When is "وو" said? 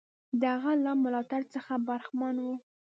2.43-2.55